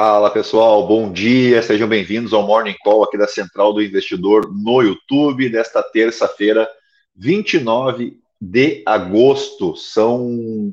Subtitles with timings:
[0.00, 4.80] Fala pessoal, bom dia, sejam bem-vindos ao Morning Call aqui da Central do Investidor no
[4.80, 6.70] YouTube, desta terça-feira,
[7.16, 9.74] 29 de agosto.
[9.74, 10.72] São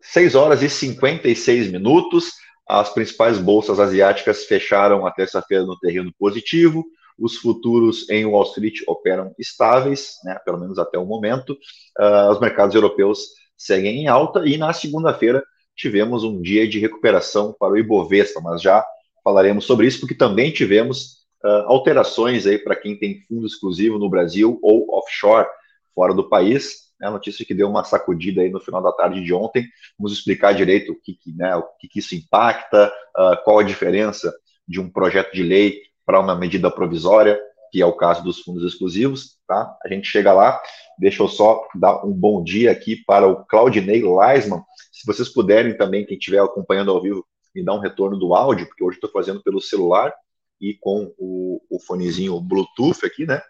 [0.00, 2.30] 6 horas e 56 minutos.
[2.68, 6.84] As principais bolsas asiáticas fecharam a terça-feira no terreno positivo.
[7.18, 11.58] Os futuros em Wall Street operam estáveis, né, pelo menos até o momento.
[11.98, 15.42] Uh, os mercados europeus seguem em alta e na segunda-feira
[15.78, 18.84] tivemos um dia de recuperação para o Ibovespa, mas já
[19.22, 24.10] falaremos sobre isso porque também tivemos uh, alterações aí para quem tem fundo exclusivo no
[24.10, 25.46] Brasil ou offshore
[25.94, 26.88] fora do país.
[27.00, 29.64] É a notícia que deu uma sacudida aí no final da tarde de ontem.
[29.96, 33.64] Vamos explicar direito o que, que né, o que, que isso impacta, uh, qual a
[33.64, 34.34] diferença
[34.66, 38.64] de um projeto de lei para uma medida provisória, que é o caso dos fundos
[38.64, 39.76] exclusivos, tá?
[39.84, 40.60] A gente chega lá.
[40.98, 44.62] Deixa eu só dar um bom dia aqui para o Claudinei Leisman.
[44.92, 47.24] Se vocês puderem também, quem estiver acompanhando ao vivo,
[47.54, 50.12] me dar um retorno do áudio, porque hoje estou fazendo pelo celular
[50.60, 53.40] e com o, o fonezinho Bluetooth aqui, né?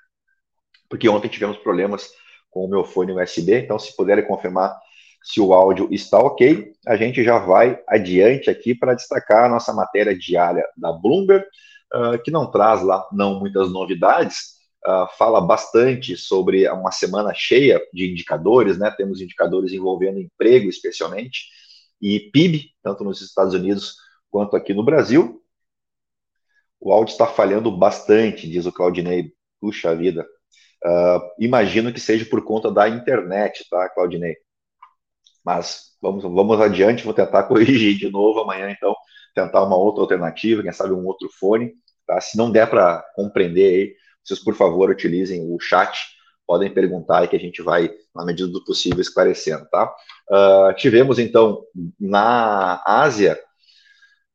[0.88, 2.10] Porque ontem tivemos problemas
[2.50, 4.78] com o meu fone USB, então se puderem confirmar
[5.22, 9.72] se o áudio está ok, a gente já vai adiante aqui para destacar a nossa
[9.72, 11.44] matéria diária da Bloomberg,
[11.94, 17.80] uh, que não traz lá não muitas novidades, uh, fala bastante sobre uma semana cheia
[17.92, 18.90] de indicadores, né?
[18.90, 21.46] Temos indicadores envolvendo emprego, especialmente,
[22.00, 23.96] e PIB, tanto nos Estados Unidos
[24.30, 25.42] quanto aqui no Brasil.
[26.80, 29.32] O áudio está falhando bastante, diz o Claudinei.
[29.60, 30.24] Puxa vida,
[30.84, 34.36] Uh, imagino que seja por conta da internet, tá, Claudinei?
[35.44, 38.94] Mas vamos, vamos adiante, vou tentar corrigir de novo amanhã, então,
[39.38, 41.72] tentar uma outra alternativa, quem sabe um outro fone,
[42.06, 42.20] tá?
[42.20, 45.96] Se não der para compreender aí, vocês, por favor, utilizem o chat,
[46.46, 49.92] podem perguntar aí que a gente vai, na medida do possível, esclarecendo, tá?
[50.30, 51.62] Uh, tivemos, então,
[52.00, 53.38] na Ásia,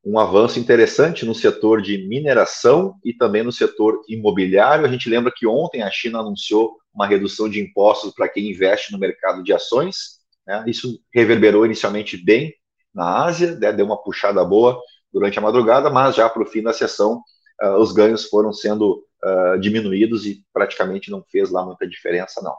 [0.06, 4.86] um avanço interessante no setor de mineração e também no setor imobiliário.
[4.86, 8.92] A gente lembra que ontem a China anunciou uma redução de impostos para quem investe
[8.92, 10.20] no mercado de ações.
[10.46, 10.64] Né?
[10.68, 12.54] Isso reverberou inicialmente bem
[12.94, 13.72] na Ásia, né?
[13.72, 14.80] deu uma puxada boa
[15.14, 17.22] durante a madrugada, mas já para o fim da sessão
[17.62, 22.56] uh, os ganhos foram sendo uh, diminuídos e praticamente não fez lá muita diferença, não.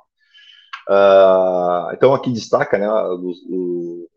[0.89, 4.09] Uh, então aqui destaca né, o, o,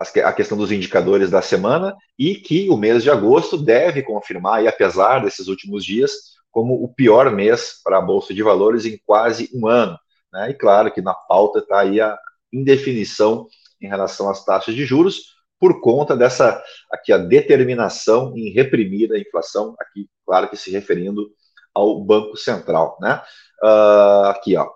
[0.00, 4.68] a questão dos indicadores da semana e que o mês de agosto deve confirmar, e
[4.68, 6.12] apesar desses últimos dias,
[6.50, 9.98] como o pior mês para a Bolsa de Valores em quase um ano.
[10.32, 10.50] Né?
[10.50, 12.16] E claro que na pauta está aí a
[12.52, 13.46] indefinição
[13.80, 19.18] em relação às taxas de juros, por conta dessa aqui a determinação em reprimir a
[19.18, 21.28] inflação, aqui, claro que se referindo
[21.74, 22.96] ao Banco Central.
[23.00, 23.20] Né?
[23.62, 24.68] Uh, aqui, ó,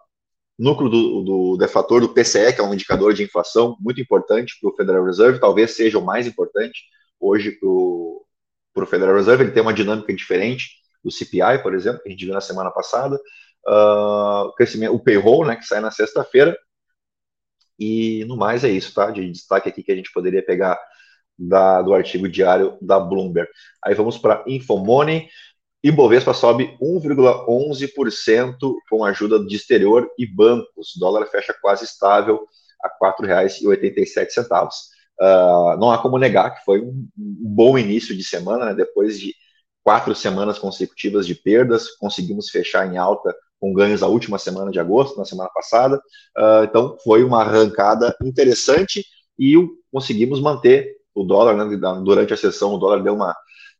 [0.58, 4.70] núcleo do, do defator do PCE, que é um indicador de inflação muito importante para
[4.70, 6.82] o Federal Reserve, talvez seja o mais importante
[7.18, 12.08] hoje para o Federal Reserve, ele tem uma dinâmica diferente do CPI, por exemplo, que
[12.08, 13.16] a gente viu na semana passada,
[13.66, 16.56] uh, o crescimento, o payroll, né, que sai na sexta-feira,
[17.82, 19.10] e no mais é isso, tá?
[19.10, 20.78] De destaque aqui que a gente poderia pegar
[21.36, 23.50] da, do artigo diário da Bloomberg.
[23.84, 25.28] Aí vamos para Infomoney.
[25.82, 28.54] Ibovespa sobe 1,11%
[28.88, 30.94] com ajuda de exterior e bancos.
[30.94, 32.46] O dólar fecha quase estável
[32.84, 34.46] a R$ 4,87.
[35.20, 38.74] Uh, não há como negar que foi um bom início de semana, né?
[38.74, 39.34] depois de
[39.82, 44.80] quatro semanas consecutivas de perdas, conseguimos fechar em alta com ganhos a última semana de
[44.80, 45.96] agosto, na semana passada.
[46.36, 49.04] Uh, então, foi uma arrancada interessante
[49.38, 49.54] e
[49.92, 51.76] conseguimos manter o dólar, né?
[52.02, 53.36] durante a sessão, o dólar deu uma,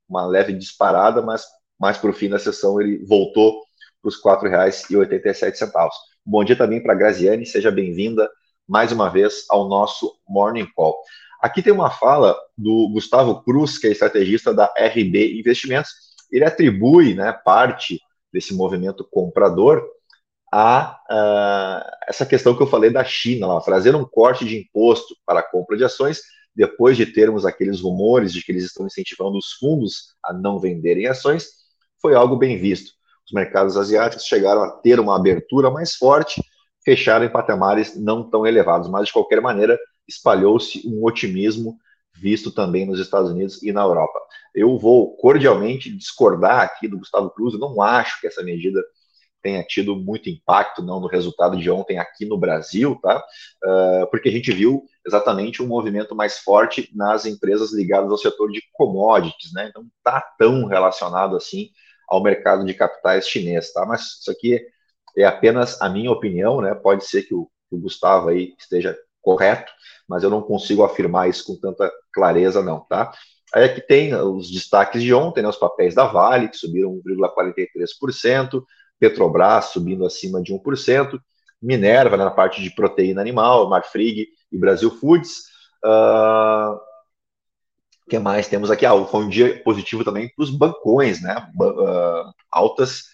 [0.08, 1.44] uma leve disparada, mas
[1.82, 3.60] mas para o fim da sessão ele voltou
[4.00, 5.68] para os R$ 4,87.
[6.24, 8.30] Bom dia também para a Graziane, seja bem-vinda
[8.68, 10.96] mais uma vez ao nosso Morning Call.
[11.40, 15.90] Aqui tem uma fala do Gustavo Cruz, que é estrategista da RB Investimentos.
[16.30, 18.00] Ele atribui né, parte
[18.32, 19.84] desse movimento comprador
[20.52, 20.98] a
[22.06, 25.42] essa questão que eu falei da China, lá, trazer um corte de imposto para a
[25.42, 26.20] compra de ações,
[26.54, 31.06] depois de termos aqueles rumores de que eles estão incentivando os fundos a não venderem
[31.06, 31.46] ações,
[32.00, 32.92] foi algo bem visto.
[33.26, 36.42] Os mercados asiáticos chegaram a ter uma abertura mais forte,
[36.84, 41.78] fecharam em patamares não tão elevados, mas de qualquer maneira espalhou-se um otimismo
[42.14, 44.18] visto também nos Estados Unidos e na Europa.
[44.54, 48.82] Eu vou cordialmente discordar aqui do Gustavo Cruz, eu não acho que essa medida
[49.42, 53.22] tenha tido muito impacto não no resultado de ontem aqui no Brasil, tá?
[53.64, 58.50] Uh, porque a gente viu exatamente um movimento mais forte nas empresas ligadas ao setor
[58.52, 59.66] de commodities, né?
[59.68, 61.70] Então, tá tão relacionado assim
[62.08, 63.84] ao mercado de capitais chinês, tá?
[63.84, 64.64] Mas isso aqui
[65.16, 66.74] é apenas a minha opinião, né?
[66.74, 69.72] Pode ser que o, que o Gustavo aí esteja correto,
[70.08, 73.12] mas eu não consigo afirmar isso com tanta clareza, não, tá?
[73.54, 78.64] Aí aqui tem os destaques de ontem, né, os papéis da Vale, que subiram 1,43%,
[78.98, 81.18] Petrobras subindo acima de 1%,
[81.60, 85.42] Minerva, né, na parte de proteína animal, Marfrig e Brasil Foods.
[85.84, 86.78] Uh,
[88.08, 88.84] que mais temos aqui?
[88.84, 91.48] Ah, foi um dia positivo também para os bancões, né?
[91.60, 93.04] Uh, altas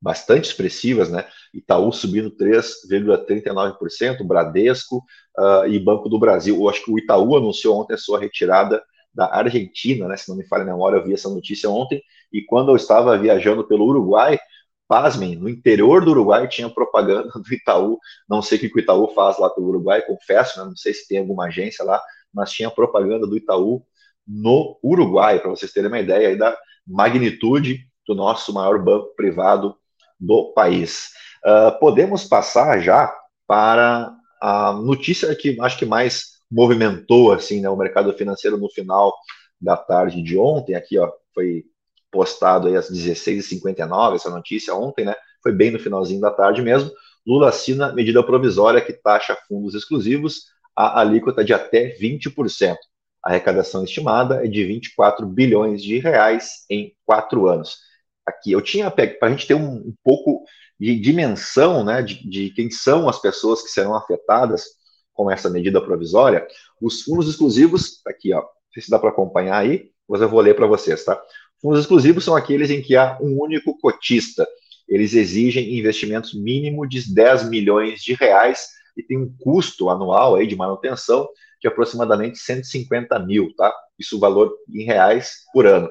[0.00, 1.26] bastante expressivas, né?
[1.52, 5.04] Itaú subindo 3,39%, Bradesco
[5.36, 6.56] uh, e Banco do Brasil.
[6.56, 10.16] Eu acho que o Itaú anunciou ontem a sua retirada da Argentina, né?
[10.16, 12.02] Se não me falha a memória, eu vi essa notícia ontem.
[12.32, 14.38] E quando eu estava viajando pelo Uruguai,
[14.86, 17.98] pasmem, no interior do Uruguai tinha propaganda do Itaú.
[18.28, 20.64] Não sei o que o Itaú faz lá pelo Uruguai, confesso, né?
[20.64, 22.00] não sei se tem alguma agência lá,
[22.32, 23.82] mas tinha propaganda do Itaú
[24.26, 26.56] no Uruguai, para vocês terem uma ideia da
[26.86, 29.76] magnitude do nosso maior banco privado
[30.18, 31.10] do país.
[31.44, 33.12] Uh, podemos passar já
[33.46, 39.14] para a notícia que acho que mais movimentou assim, né, o mercado financeiro no final
[39.60, 40.74] da tarde de ontem.
[40.74, 41.64] Aqui ó, foi
[42.10, 45.14] postado aí às 16h59 essa notícia ontem, né?
[45.42, 46.90] Foi bem no finalzinho da tarde mesmo.
[47.26, 50.44] Lula assina medida provisória que taxa fundos exclusivos
[50.76, 52.76] a alíquota de até 20%.
[53.24, 57.87] A arrecadação estimada é de 24 bilhões de reais em quatro anos
[58.28, 58.52] aqui.
[58.52, 60.44] Eu tinha para a gente ter um, um, pouco
[60.78, 64.64] de dimensão né, de, de, quem são as pessoas que serão afetadas
[65.12, 66.46] com essa medida provisória,
[66.80, 70.40] os fundos exclusivos, aqui, ó, não sei se dá para acompanhar aí, mas eu vou
[70.40, 71.20] ler para vocês, tá?
[71.60, 74.46] Fundos exclusivos são aqueles em que há um único cotista.
[74.88, 80.46] Eles exigem investimentos mínimo de 10 milhões de reais e tem um custo anual aí
[80.46, 81.28] de manutenção
[81.60, 83.74] de aproximadamente 150 mil, tá?
[83.98, 85.90] Isso valor em reais por ano.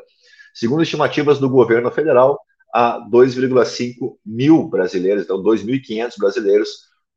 [0.57, 2.39] Segundo estimativas do governo federal,
[2.73, 6.69] há 2,5 mil brasileiros, então 2.500 brasileiros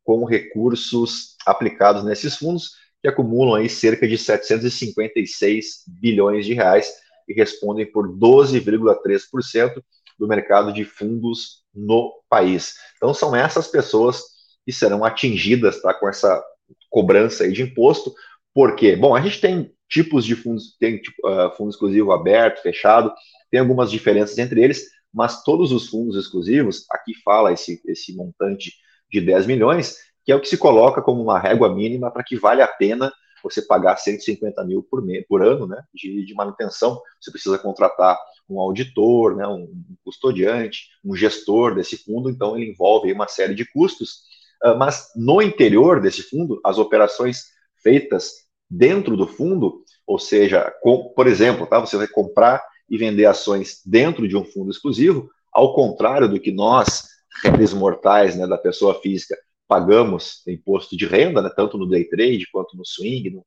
[0.05, 6.93] com recursos aplicados nesses fundos, que acumulam aí cerca de 756 bilhões de reais
[7.27, 9.83] e respondem por 12,3%
[10.19, 12.75] do mercado de fundos no país.
[12.99, 14.23] Então são essas pessoas
[14.67, 16.45] que serão atingidas tá, com essa
[16.91, 18.13] cobrança aí de imposto.
[18.53, 18.97] Por quê?
[18.97, 23.13] Bom, a gente tem tipos de fundos, tem uh, fundo exclusivo aberto, fechado,
[23.51, 28.73] tem algumas diferenças entre eles, mas todos os fundos exclusivos, aqui fala esse, esse montante
[29.11, 32.37] de 10 milhões, que é o que se coloca como uma régua mínima para que
[32.37, 37.01] vale a pena você pagar 150 mil por, me, por ano né, de, de, manutenção.
[37.21, 42.71] Você precisa contratar um auditor, né, um, um custodiante, um gestor desse fundo, então ele
[42.71, 44.29] envolve uma série de custos.
[44.63, 47.45] Uh, mas no interior desse fundo, as operações
[47.83, 53.27] feitas dentro do fundo, ou seja, com, por exemplo, tá, você vai comprar e vender
[53.27, 57.09] ações dentro de um fundo exclusivo, ao contrário do que nós,
[57.43, 59.37] réis mortais né, da pessoa física,
[59.67, 63.45] pagamos imposto de renda, né, tanto no day trade quanto no swing, no,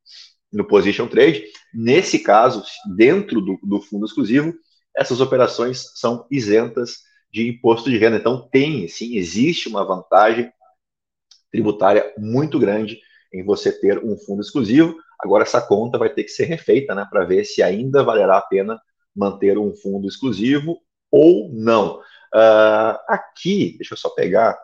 [0.51, 1.45] no position trade.
[1.73, 2.63] Nesse caso,
[2.95, 4.53] dentro do, do fundo exclusivo,
[4.95, 6.99] essas operações são isentas
[7.31, 8.17] de imposto de renda.
[8.17, 10.51] Então, tem, sim, existe uma vantagem
[11.51, 12.99] tributária muito grande
[13.33, 14.95] em você ter um fundo exclusivo.
[15.19, 18.41] Agora, essa conta vai ter que ser refeita né, para ver se ainda valerá a
[18.41, 18.79] pena
[19.15, 20.79] manter um fundo exclusivo
[21.11, 21.99] ou não.
[22.33, 24.57] Uh, aqui, deixa eu só pegar.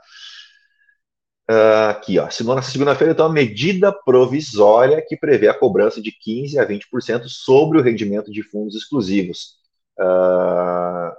[1.49, 6.65] Uh, aqui, ó, segunda-feira, então, a medida provisória que prevê a cobrança de 15% a
[6.65, 9.57] 20% sobre o rendimento de fundos exclusivos.
[9.99, 11.11] Uh,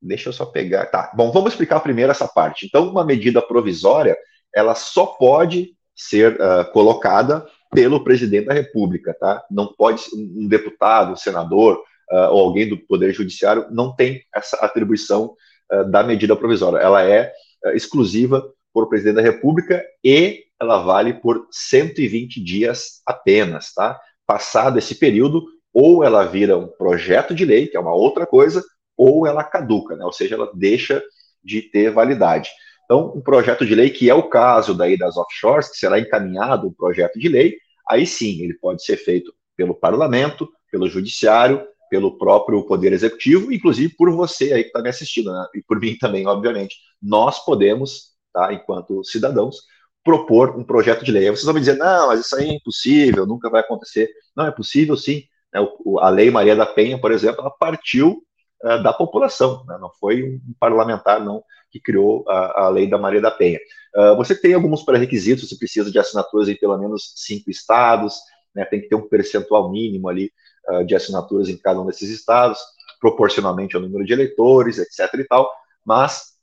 [0.00, 0.86] deixa eu só pegar.
[0.86, 2.66] Tá, bom, vamos explicar primeiro essa parte.
[2.66, 4.16] Então, uma medida provisória,
[4.54, 9.42] ela só pode ser uh, colocada pelo presidente da República, tá?
[9.50, 14.56] Não pode um deputado, um senador uh, ou alguém do Poder Judiciário não tem essa
[14.58, 15.34] atribuição
[15.72, 16.78] uh, da medida provisória.
[16.78, 17.32] Ela é
[17.74, 23.98] exclusiva por presidente da República e ela vale por 120 dias apenas, tá?
[24.26, 28.62] Passado esse período, ou ela vira um projeto de lei, que é uma outra coisa,
[28.96, 30.04] ou ela caduca, né?
[30.04, 31.02] Ou seja, ela deixa
[31.42, 32.50] de ter validade.
[32.86, 36.68] Então, um projeto de lei, que é o caso daí das offshores, que será encaminhado
[36.68, 37.56] um projeto de lei,
[37.88, 43.94] aí sim, ele pode ser feito pelo parlamento, pelo judiciário, pelo próprio poder executivo, inclusive
[43.96, 45.46] por você aí que está me assistindo, né?
[45.54, 46.76] e por mim também, obviamente.
[47.02, 49.56] Nós podemos, tá, enquanto cidadãos,
[50.04, 51.24] propor um projeto de lei.
[51.24, 54.08] Aí vocês vão me dizer, não, mas isso aí é impossível, nunca vai acontecer.
[54.36, 55.24] Não, é possível sim.
[55.52, 55.60] Né?
[56.00, 58.22] A Lei Maria da Penha, por exemplo, ela partiu
[58.62, 59.76] uh, da população, né?
[59.80, 61.42] não foi um parlamentar, não,
[61.76, 63.58] que criou a, a lei da Maria da Penha.
[63.94, 68.14] Uh, você tem alguns pré-requisitos, você precisa de assinaturas em pelo menos cinco estados,
[68.54, 70.30] né, tem que ter um percentual mínimo ali
[70.70, 72.58] uh, de assinaturas em cada um desses estados,
[73.00, 75.20] proporcionalmente ao número de eleitores, etc.
[75.20, 75.50] e tal,
[75.84, 76.36] mas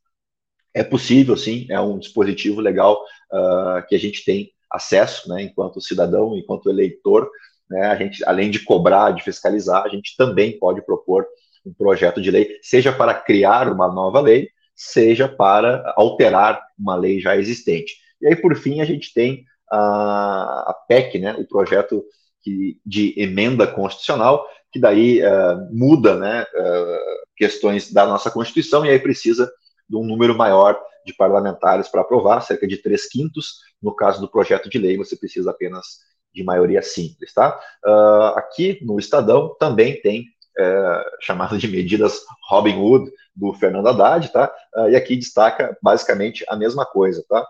[0.73, 2.99] é possível, sim, é um dispositivo legal
[3.31, 7.29] uh, que a gente tem acesso, né, enquanto cidadão, enquanto eleitor,
[7.69, 11.25] né, a gente, além de cobrar, de fiscalizar, a gente também pode propor
[11.65, 17.19] um projeto de lei, seja para criar uma nova lei, seja para alterar uma lei
[17.19, 17.93] já existente.
[18.21, 22.03] E aí, por fim, a gente tem a, a PEC, né, o projeto
[22.41, 28.89] que, de emenda constitucional, que daí uh, muda né, uh, questões da nossa Constituição e
[28.89, 29.51] aí precisa
[29.87, 33.59] de um número maior de parlamentares para aprovar, cerca de três quintos.
[33.81, 35.99] No caso do projeto de lei, você precisa apenas
[36.33, 37.59] de maioria simples, tá?
[37.85, 40.25] Uh, aqui no Estadão também tem
[40.57, 44.53] é, chamada de medidas Robin Hood do Fernando Haddad, tá?
[44.75, 47.45] Uh, e aqui destaca basicamente a mesma coisa, tá?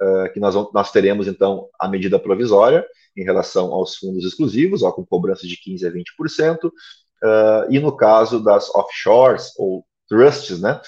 [0.00, 2.84] Uh, que nós, vamos, nós teremos então a medida provisória
[3.16, 6.70] em relação aos fundos exclusivos, ó, com cobrança de 15 a 20%, uh,
[7.70, 10.80] e no caso das offshores ou trusts, né?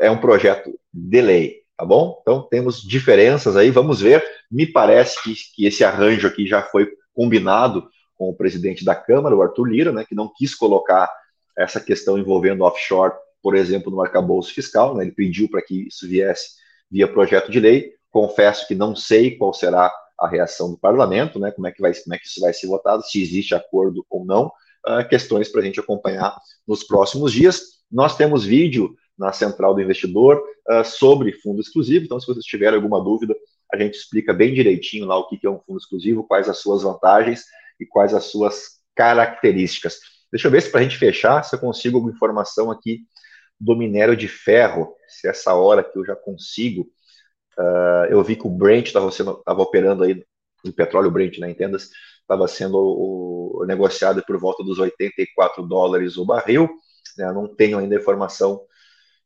[0.00, 2.16] é um projeto de lei, tá bom?
[2.22, 4.24] Então temos diferenças aí, vamos ver.
[4.48, 9.36] Me parece que, que esse arranjo aqui já foi combinado com o presidente da Câmara,
[9.36, 11.10] o Arthur Lira, né, que não quis colocar
[11.56, 16.08] essa questão envolvendo offshore, por exemplo, no arcabouço fiscal, né, ele pediu para que isso
[16.08, 16.56] viesse
[16.90, 17.92] via projeto de lei.
[18.10, 21.92] Confesso que não sei qual será a reação do parlamento, né, como é que vai,
[21.94, 24.46] como é que isso vai ser votado, se existe acordo ou não,
[24.86, 26.34] uh, questões para a gente acompanhar
[26.66, 27.76] nos próximos dias.
[27.90, 32.76] Nós temos vídeo na central do investidor uh, sobre fundo exclusivo, então se vocês tiverem
[32.76, 33.34] alguma dúvida,
[33.72, 36.82] a gente explica bem direitinho lá o que é um fundo exclusivo, quais as suas
[36.82, 37.44] vantagens
[37.80, 39.98] e quais as suas características.
[40.32, 43.00] Deixa eu ver se para a gente fechar, se eu consigo alguma informação aqui
[43.60, 46.88] do minério de ferro, se essa hora que eu já consigo.
[47.58, 50.22] Uh, eu vi que o Brent estava operando aí,
[50.64, 51.90] o petróleo Brent, né, entendas,
[52.20, 56.68] estava sendo o, negociado por volta dos 84 dólares o barril.
[57.16, 58.60] Né, não tenho ainda informação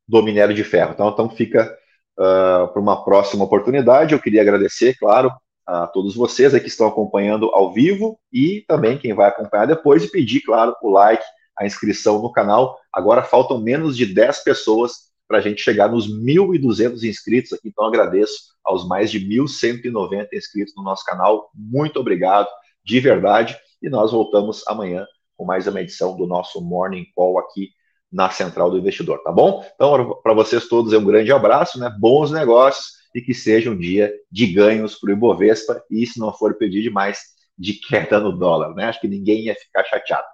[0.06, 0.92] do minério de ferro.
[0.92, 1.76] Então, então fica
[2.18, 4.12] uh, para uma próxima oportunidade.
[4.12, 5.32] Eu queria agradecer, claro,
[5.70, 10.10] a todos vocês que estão acompanhando ao vivo e também quem vai acompanhar depois e
[10.10, 11.22] pedir, claro, o like,
[11.56, 12.76] a inscrição no canal.
[12.92, 17.84] Agora faltam menos de 10 pessoas para a gente chegar nos 1.200 inscritos aqui, então
[17.84, 21.50] agradeço aos mais de 1.190 inscritos no nosso canal.
[21.54, 22.48] Muito obrigado,
[22.84, 23.56] de verdade.
[23.80, 27.68] E nós voltamos amanhã com mais uma edição do nosso Morning Call aqui
[28.10, 29.64] na Central do Investidor, tá bom?
[29.76, 31.94] Então, para vocês todos, é um grande abraço, né?
[31.96, 36.32] Bons negócios e que seja um dia de ganhos para o Ibovespa, e se não
[36.32, 37.20] for pedir demais,
[37.58, 38.84] de queda no dólar, né?
[38.84, 40.26] Acho que ninguém ia ficar chateado.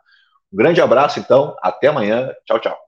[0.52, 2.32] Um grande abraço, então, até amanhã.
[2.46, 2.85] Tchau, tchau.